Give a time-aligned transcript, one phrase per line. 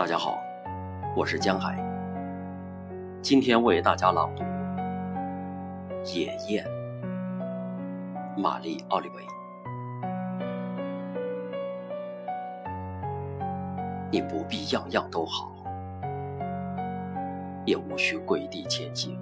[0.00, 0.42] 大家好，
[1.14, 1.76] 我是江海。
[3.20, 4.42] 今天为大家朗读
[6.18, 6.64] 《野雁》，
[8.40, 9.22] 玛丽·奥利维。
[14.10, 15.52] 你不必样样都好，
[17.66, 19.18] 也无需跪地前行，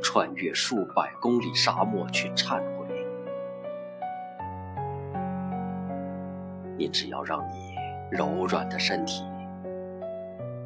[0.00, 2.86] 穿越数百公里沙漠去忏悔。
[6.78, 7.74] 你只要让你
[8.08, 9.24] 柔软的身体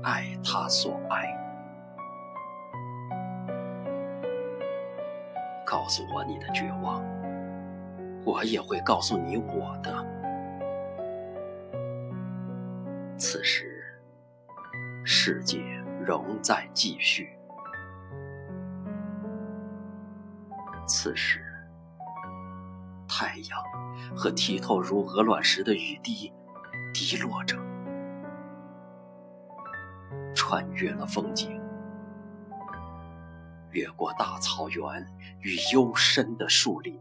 [0.03, 1.37] 爱他所爱，
[5.67, 7.03] 告诉我你的绝望，
[8.25, 10.07] 我也会告诉你我的。
[13.17, 13.99] 此时，
[15.05, 15.59] 世界
[16.07, 17.37] 仍在继续。
[20.87, 21.45] 此时，
[23.09, 23.61] 太阳
[24.17, 26.33] 和剔透如鹅卵石的雨滴
[26.95, 27.57] 滴落着，
[30.49, 31.61] 穿越了风景，
[33.73, 35.07] 越过大草原
[35.43, 36.99] 与幽深的树林，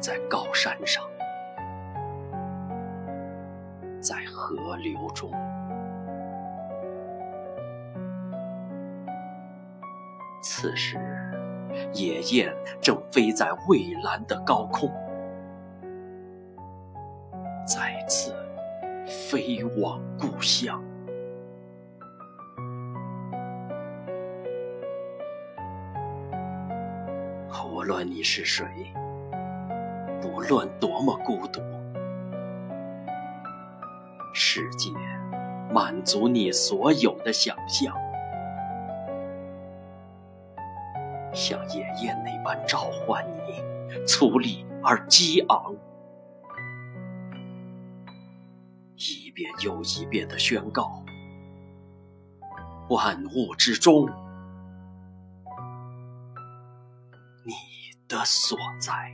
[0.00, 1.04] 在高山上。
[4.00, 5.30] 在河流中，
[10.42, 10.96] 此时
[11.92, 14.90] 野雁正飞在蔚蓝的高空，
[17.66, 18.34] 再次
[19.10, 20.80] 飞往故乡。
[27.64, 28.64] 无论你是谁，
[30.22, 31.60] 不论多么孤独。
[34.32, 34.90] 世界
[35.72, 37.92] 满足你所有的想象，
[41.32, 43.60] 像爷爷那般召唤你，
[44.06, 45.74] 粗粝而激昂，
[49.30, 51.04] 一遍又一遍的宣告：
[52.88, 54.08] 万物之中，
[57.44, 57.54] 你
[58.08, 59.12] 的所在。